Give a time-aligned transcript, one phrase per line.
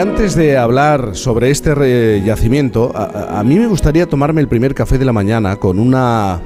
[0.00, 5.04] antes de hablar sobre este yacimiento, a, mí me gustaría tomarme el primer café de
[5.04, 6.40] la mañana con una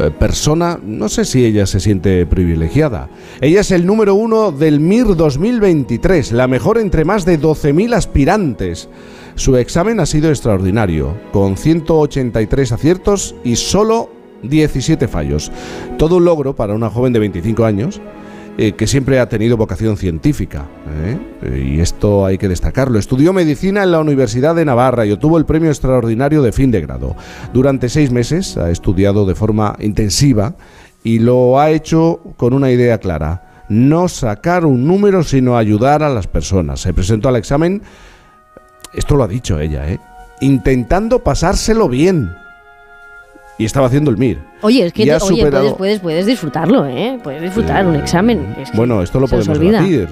[0.00, 3.08] eh, persona, no sé si ella se siente privilegiada.
[3.40, 8.88] Ella es el número uno del MIR 2023, la mejor entre más de 12.000 aspirantes.
[9.36, 14.10] Su examen ha sido extraordinario, con 183 aciertos y solo
[14.42, 15.52] 17 fallos.
[15.98, 18.00] Todo un logro para una joven de 25 años
[18.58, 20.64] eh, que siempre ha tenido vocación científica.
[21.04, 21.18] ¿eh?
[21.62, 22.98] Y esto hay que destacarlo.
[22.98, 26.80] Estudió medicina en la Universidad de Navarra y obtuvo el premio extraordinario de fin de
[26.80, 27.16] grado.
[27.52, 30.54] Durante seis meses ha estudiado de forma intensiva
[31.04, 33.64] y lo ha hecho con una idea clara.
[33.68, 36.80] No sacar un número, sino ayudar a las personas.
[36.80, 37.82] Se presentó al examen,
[38.94, 40.00] esto lo ha dicho ella, ¿eh?
[40.40, 42.30] intentando pasárselo bien
[43.58, 44.38] y estaba haciendo el MIR.
[44.62, 45.06] Oye, es que
[45.76, 47.18] puedes, puedes, disfrutarlo, ¿eh?
[47.22, 48.54] Puedes disfrutar un examen.
[48.74, 50.08] bueno, esto lo podemos debatir,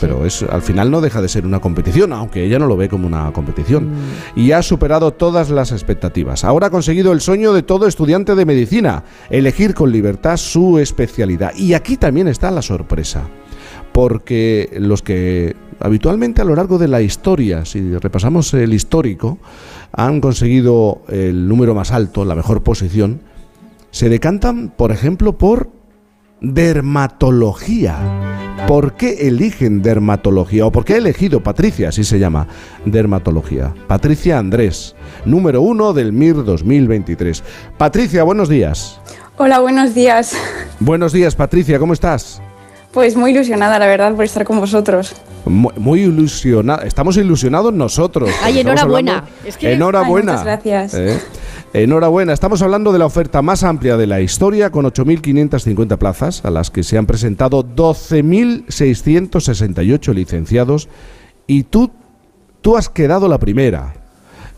[0.00, 2.88] pero es al final no deja de ser una competición, aunque ella no lo ve
[2.88, 3.90] como una competición.
[3.90, 4.38] Mm.
[4.40, 6.44] Y ha superado todas las expectativas.
[6.44, 11.54] Ahora ha conseguido el sueño de todo estudiante de medicina, elegir con libertad su especialidad.
[11.56, 13.28] Y aquí también está la sorpresa,
[13.96, 19.38] porque los que habitualmente a lo largo de la historia, si repasamos el histórico,
[19.90, 23.22] han conseguido el número más alto, la mejor posición,
[23.90, 25.70] se decantan, por ejemplo, por
[26.42, 27.96] dermatología.
[28.68, 30.66] ¿Por qué eligen dermatología?
[30.66, 32.48] ¿O por qué ha elegido Patricia, así se llama,
[32.84, 33.72] dermatología?
[33.86, 37.42] Patricia Andrés, número uno del MIR 2023.
[37.78, 39.00] Patricia, buenos días.
[39.38, 40.36] Hola, buenos días.
[40.80, 42.42] Buenos días, Patricia, ¿cómo estás?
[42.96, 45.14] Pues muy ilusionada, la verdad, por estar con vosotros.
[45.44, 46.86] Muy, ilusionada.
[46.86, 48.30] Estamos ilusionados nosotros.
[48.42, 49.22] Ay, enhorabuena.
[49.60, 50.32] Enhorabuena.
[50.32, 50.94] muchas gracias.
[50.94, 51.20] Eh,
[51.74, 52.32] enhorabuena.
[52.32, 56.70] Estamos hablando de la oferta más amplia de la historia, con 8.550 plazas, a las
[56.70, 60.88] que se han presentado 12.668 licenciados.
[61.46, 61.90] Y tú,
[62.62, 63.92] tú has quedado la primera.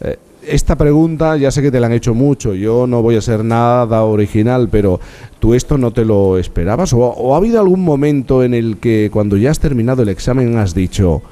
[0.00, 0.16] Eh,
[0.48, 3.44] esta pregunta ya sé que te la han hecho mucho, yo no voy a ser
[3.44, 5.00] nada original, pero
[5.38, 6.92] ¿tú esto no te lo esperabas?
[6.92, 10.74] ¿O, ha habido algún momento en el que cuando ya has terminado el examen has
[10.74, 11.22] dicho,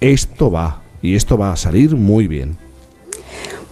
[0.00, 2.56] esto va y esto va a salir muy bien?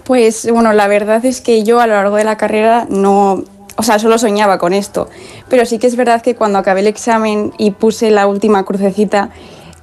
[0.05, 3.45] Pues bueno, la verdad es que yo a lo largo de la carrera no,
[3.77, 5.09] o sea, solo soñaba con esto,
[5.49, 9.31] pero sí que es verdad que cuando acabé el examen y puse la última crucecita,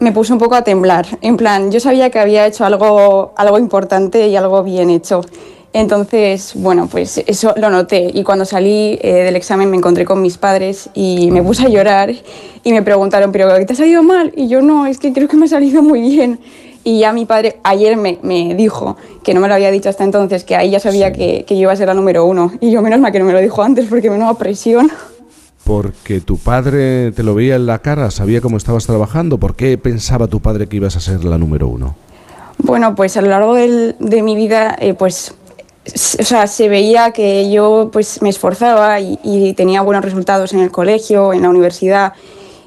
[0.01, 1.05] me puse un poco a temblar.
[1.21, 5.21] En plan, yo sabía que había hecho algo, algo importante y algo bien hecho.
[5.73, 8.09] Entonces, bueno, pues eso lo noté.
[8.11, 11.69] Y cuando salí eh, del examen me encontré con mis padres y me puse a
[11.69, 12.11] llorar
[12.63, 14.33] y me preguntaron, ¿pero qué te ha salido mal?
[14.35, 16.39] Y yo no, es que creo que me ha salido muy bien.
[16.83, 20.03] Y ya mi padre ayer me, me dijo, que no me lo había dicho hasta
[20.03, 22.51] entonces, que ahí ya sabía que, que, yo iba a ser la número uno.
[22.59, 24.91] Y yo menos mal que no me lo dijo antes porque me daba presión
[25.63, 29.37] porque tu padre te lo veía en la cara, sabía cómo estabas trabajando.
[29.37, 31.95] ¿Por qué pensaba tu padre que ibas a ser la número uno?
[32.57, 35.33] Bueno, pues a lo largo de mi vida, eh, pues,
[36.19, 40.71] o sea, se veía que yo pues me esforzaba y, tenía buenos resultados en el
[40.71, 42.13] colegio, en la universidad.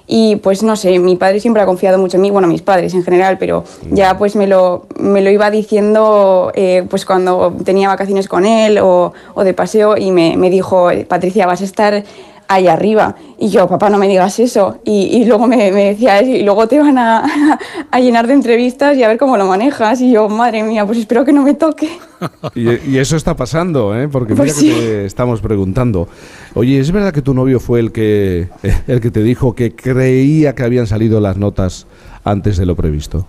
[0.06, 2.92] Y pues no sé, mi padre siempre ha confiado mucho en mí, bueno, mis padres
[2.92, 7.88] en general, pero ya pues me lo, me lo iba diciendo eh, pues cuando tenía
[7.88, 12.04] vacaciones con él o, o de paseo y me, me dijo, Patricia, vas a estar
[12.48, 13.14] ahí arriba.
[13.38, 14.78] Y yo, papá, no me digas eso.
[14.84, 17.60] Y, luego me, decía, y luego te van a,
[17.98, 20.00] llenar de entrevistas y a ver cómo lo manejas.
[20.00, 21.88] Y yo, madre mía, pues espero que no me toque.
[22.54, 24.08] y, eso está pasando, ¿eh?
[24.08, 26.08] Porque mira pues que te estamos preguntando.
[26.54, 28.48] Oye, ¿es verdad que tu novio fue el que,
[28.86, 31.86] el que te dijo que creía que habían salido las notas
[32.24, 33.26] antes de lo previsto?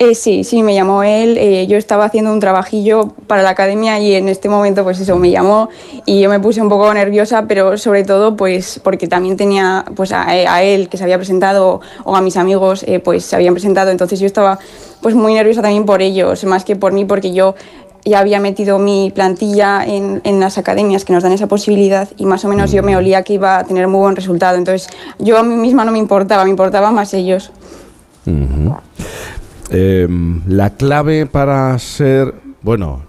[0.00, 1.36] Eh, sí, sí, me llamó él.
[1.38, 5.16] Eh, yo estaba haciendo un trabajillo para la academia y en este momento, pues eso,
[5.16, 5.70] me llamó
[6.06, 10.12] y yo me puse un poco nerviosa, pero sobre todo, pues porque también tenía, pues
[10.12, 13.90] a, él que se había presentado o a mis amigos, eh, pues se habían presentado.
[13.90, 14.60] Entonces yo estaba,
[15.02, 17.56] pues muy nerviosa también por ellos, más que por mí, porque yo
[18.04, 22.24] ya había metido mi plantilla en, en, las academias que nos dan esa posibilidad y
[22.24, 24.58] más o menos yo me olía que iba a tener muy buen resultado.
[24.58, 24.88] Entonces
[25.18, 27.50] yo a mí misma no me importaba, me importaba más ellos.
[29.70, 33.02] Em, la clave para ser, bueno,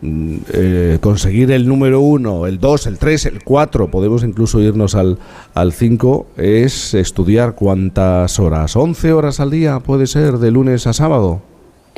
[0.00, 4.94] mm, eh, conseguir el número uno, el dos, el tres, el cuatro, podemos incluso irnos
[4.94, 5.18] al,
[5.54, 10.92] al cinco, es estudiar cuántas horas, 11 horas al día puede ser, de lunes a
[10.92, 11.42] sábado.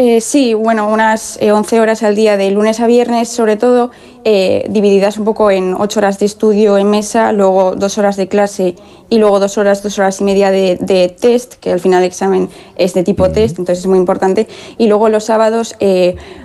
[0.00, 3.90] Eh, sí, bueno, unas 11 eh, horas al día de lunes a viernes, sobre todo,
[4.22, 8.28] eh, divididas un poco en 8 horas de estudio en mesa, luego 2 horas de
[8.28, 8.76] clase
[9.10, 12.48] y luego 2 horas, 2 horas y media de, test, que al final el examen
[12.76, 14.46] es de tipo test, entonces es muy importante.
[14.76, 15.74] Y luego los sábados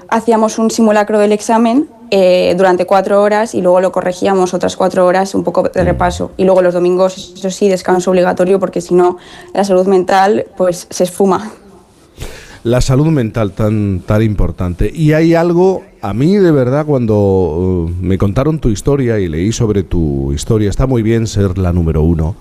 [0.10, 1.88] hacíamos un simulacro del examen
[2.58, 6.32] durante 4 horas y luego lo corregíamos otras 4 horas, un poco de repaso.
[6.38, 9.18] Y luego los domingos, eso sí, descanso obligatorio porque si no,
[9.54, 11.52] la salud mental pues se esfuma.
[12.63, 14.92] La salud mental tan, tan importante.
[14.94, 19.51] Y hay algo, a mí de verdad, cuando uh, me contaron tu historia y leí
[19.51, 22.36] sobre tu historia, está muy bien ser la número uno,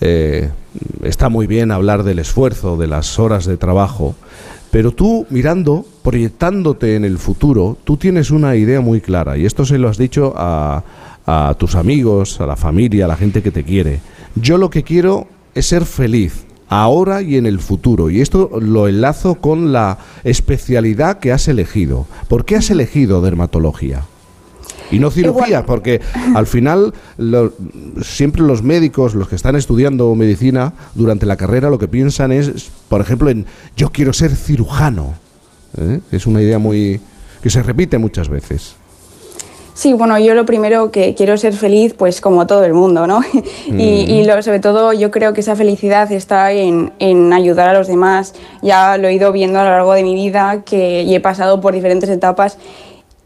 [0.00, 0.50] eh,
[1.02, 4.14] está muy bien hablar del esfuerzo, de las horas de trabajo,
[4.70, 9.66] pero tú mirando, proyectándote en el futuro, tú tienes una idea muy clara, y esto
[9.66, 10.82] se lo has dicho a,
[11.26, 14.00] a tus amigos, a la familia, a la gente que te quiere.
[14.34, 18.10] Yo lo que quiero es ser feliz ahora y en el futuro.
[18.10, 22.06] Y esto lo enlazo con la especialidad que has elegido.
[22.28, 24.04] ¿Por qué has elegido dermatología?
[24.90, 26.00] Y no cirugía, porque
[26.34, 26.94] al final
[28.02, 32.70] siempre los médicos, los que están estudiando medicina durante la carrera, lo que piensan es,
[32.88, 33.46] por ejemplo, en
[33.76, 35.14] yo quiero ser cirujano.
[35.76, 36.00] ¿eh?
[36.12, 37.00] Es una idea muy
[37.42, 38.76] que se repite muchas veces.
[39.76, 43.20] Sí, bueno, yo lo primero que quiero ser feliz, pues como todo el mundo, ¿no?
[43.66, 47.86] y, lo, sobre todo yo creo que esa felicidad está en, en, ayudar a los
[47.86, 48.32] demás.
[48.62, 51.60] Ya lo he ido viendo a lo largo de mi vida que, y he pasado
[51.60, 52.56] por diferentes etapas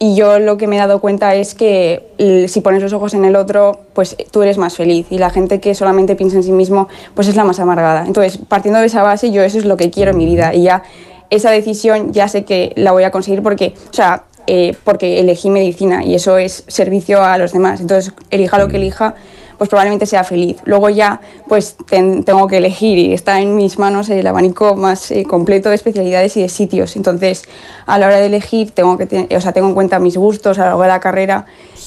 [0.00, 2.08] y yo lo que me he dado cuenta es que
[2.48, 5.60] si pones los ojos en el otro, pues tú eres más feliz y la gente
[5.60, 8.06] que solamente piensa en sí mismo, pues es la más amargada.
[8.06, 10.62] Entonces, partiendo de esa base, yo eso es lo que quiero en mi vida y
[10.62, 10.82] ya
[11.28, 15.48] esa decisión ya sé que la voy a conseguir porque, o sea, eh, porque elegí
[15.48, 17.80] medicina y eso es servicio a los demás.
[17.80, 19.14] Entonces, elija lo que elija,
[19.58, 20.56] pues probablemente sea feliz.
[20.64, 25.22] Luego ya, pues tengo que elegir y está en mis manos el abanico más eh,
[25.22, 26.96] completo de especialidades y de sitios.
[26.96, 27.44] Entonces,
[27.86, 30.62] a la hora de elegir, tengo que o sea, tengo en cuenta mis gustos a
[30.62, 31.46] lo largo de la carrera,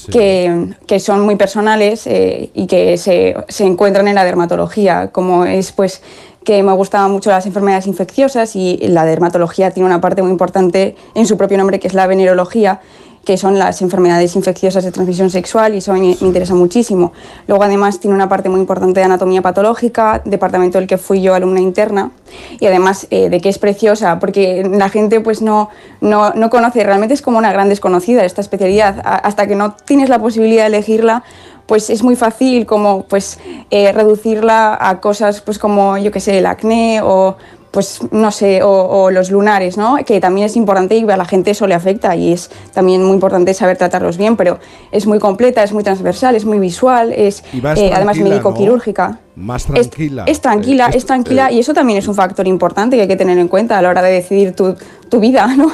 [0.09, 5.45] que, que, son muy personales eh, y que se, se encuentran en la dermatología, como
[5.45, 6.01] es pues
[6.44, 10.95] que me gustaban mucho las enfermedades infecciosas y la dermatología tiene una parte muy importante
[11.16, 12.81] en su propio nombre que es la venerología,
[13.25, 17.13] que son las enfermedades infecciosas de transmisión sexual y eso me, interesa muchísimo.
[17.48, 21.34] Luego además tiene una parte muy importante de anatomía patológica, departamento del que fui yo
[21.34, 22.12] alumna interna
[22.60, 25.69] y además eh, de que es preciosa porque la gente pues no,
[26.01, 30.10] no, no, conoce, realmente es como una gran desconocida esta especialidad, hasta que no tienes
[30.10, 31.24] la posibilidad de elegirla
[31.65, 33.39] pues es muy fácil como pues
[33.71, 37.38] eh, reducirla a cosas pues como yo que sé el acné o
[37.74, 39.95] pues no sé, o, los lunares, ¿no?
[40.06, 43.15] Que también es importante y a la gente eso le afecta y es también muy
[43.15, 44.60] importante saber tratarlos bien, pero
[44.92, 49.18] es muy completa, es muy transversal, es muy visual, es eh, además médico-quirúrgica.
[49.36, 50.25] Más tranquila.
[50.27, 53.39] Es, tranquila, es, tranquila y eso también es un factor importante que hay que tener
[53.39, 54.75] en cuenta a la hora de decidir tu,
[55.09, 55.71] tu vida, ¿no?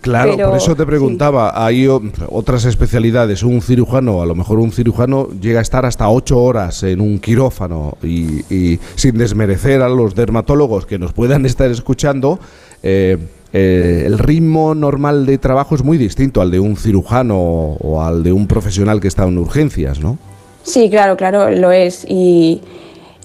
[0.00, 5.28] Claro, por eso te preguntaba, hay otras especialidades, un cirujano, a lo mejor un cirujano
[5.38, 10.86] llega a estar hasta ocho horas en un quirófano y, sin desmerecer a los dermatólogos
[10.86, 12.38] que nos puedan estar escuchando,
[12.82, 13.18] eh,
[13.52, 18.22] eh, el ritmo normal de trabajo es muy distinto al de un cirujano o al
[18.22, 20.16] de un profesional que está en urgencias, ¿no?
[20.62, 22.06] Sí, claro, claro, lo es.
[22.08, 22.62] Y,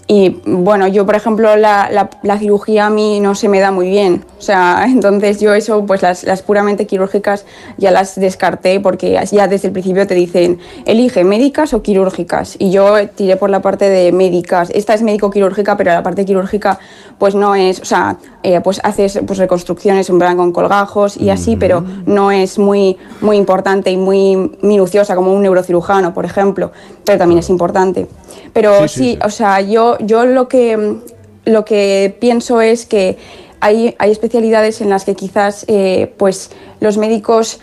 [0.09, 3.89] y bueno, yo por ejemplo la, la, cirugía a mí no se me da muy
[3.89, 7.45] bien, o sea, entonces yo eso, pues las, las, puramente quirúrgicas
[7.77, 12.71] ya las descarté porque ya desde el principio te dicen, elige médicas o quirúrgicas y
[12.71, 16.80] yo tiré por la parte de médicas, esta es médico-quirúrgica, pero la parte quirúrgica
[17.18, 21.30] pues no es, o sea, eh, pues haces pues, reconstrucciones en plan con colgajos y
[21.30, 26.71] así, pero no es muy, muy importante y muy minuciosa como un neurocirujano, por ejemplo,
[27.04, 28.07] pero también es importante.
[28.54, 30.98] Pero sí, o sea, yo, yo lo, que,
[31.46, 33.18] lo que pienso es que
[33.60, 37.60] hay, hay especialidades en las que quizás eh, pues, los médicos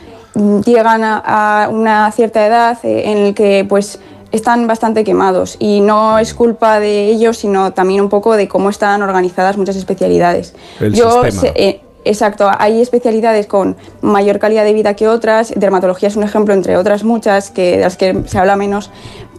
[0.64, 4.00] llegan a, una cierta edad eh, en el que pues
[4.32, 8.68] están bastante quemados y no es culpa de ellos, sino también un poco de cómo
[8.68, 10.54] están organizadas muchas especialidades.
[10.92, 11.22] Yo
[11.54, 16.54] eh, exacto, hay especialidades con mayor calidad de vida que otras, dermatología es un ejemplo
[16.54, 18.90] entre otras muchas que de las que se habla menos,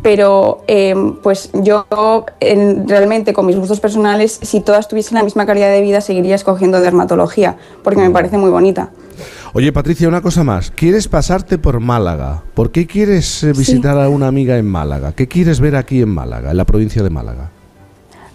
[0.01, 1.87] pero em, pues yo
[2.39, 6.79] realmente con mis gustos personales, si todas tuviesen la misma calidad de vida, seguiría escogiendo
[6.79, 8.91] dermatología, porque me parece muy bonita.
[9.53, 10.69] Oye, Patricia, una cosa más.
[10.69, 12.43] ¿Quieres pasarte por Málaga?
[12.53, 15.13] ¿Por qué quieres eh, visitar a una amiga en Málaga?
[15.13, 17.51] ¿Qué quieres ver aquí en Málaga, en la provincia de Málaga?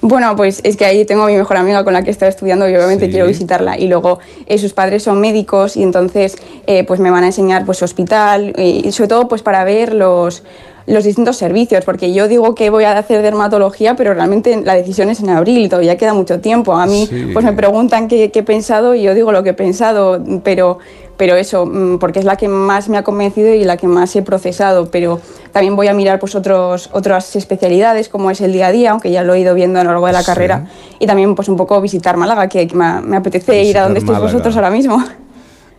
[0.03, 2.69] Bueno, pues es que ahí tengo a mi mejor amiga con la que estoy estudiando
[2.69, 3.79] y obviamente quiero visitarla.
[3.79, 7.67] Y luego eh, sus padres son médicos y entonces eh, pues me van a enseñar
[7.67, 10.43] pues hospital y sobre todo pues para ver los,
[10.91, 15.09] los distintos servicios, porque yo digo que voy a hacer dermatología, pero realmente la decisión
[15.09, 16.75] es en abril, todavía queda mucho tiempo.
[16.75, 20.23] A mí pues me preguntan qué, he pensado y yo digo lo que he pensado,
[20.43, 20.79] pero,
[21.21, 24.17] pero eso, mm, porque es la que más me ha convencido y la que más
[24.17, 25.21] he procesado, pero
[25.53, 29.11] también voy a mirar pues otros, otras especialidades como es el día a día, aunque
[29.11, 31.59] ya lo he ido viendo a lo largo de la carrera, y también pues un
[31.59, 35.05] poco visitar Málaga, que me, apetece ir a donde estéis vosotros ahora mismo.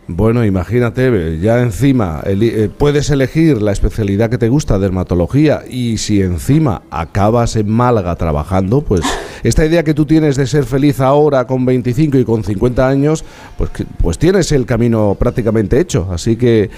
[0.08, 6.20] Bueno, imagínate, ya encima eh, puedes elegir la especialidad que te gusta, dermatología, y si
[6.20, 9.02] encima acabas en Málaga trabajando, pues
[9.44, 13.24] esta idea que tú tienes de ser feliz ahora con 25 y con 50 años,
[13.56, 16.08] pues, pues tienes el camino prácticamente hecho.
[16.10, 16.68] Así que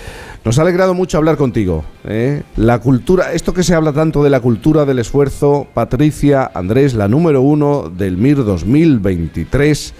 [0.44, 1.82] nos ha alegrado mucho hablar contigo.
[2.06, 2.42] ¿eh?
[2.56, 7.08] La cultura, esto que se habla tanto de la cultura del esfuerzo, Patricia Andrés, la
[7.08, 9.94] número uno del MIR 2023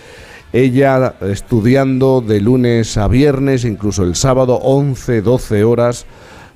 [0.55, 6.07] ella estudiando de lunes a viernes, incluso el sábado, 11, 12 horas.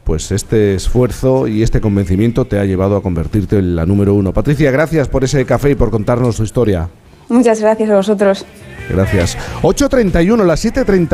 [0.04, 4.32] Pues este esfuerzo y este convencimiento te ha llevado a convertirte en la número uno.
[4.32, 6.88] Patricia, gracias por ese café y por contarnos tu historia.
[7.28, 8.46] Muchas gracias a vosotros.
[8.88, 9.36] Gracias.
[9.62, 11.06] 8.31, las 7.30.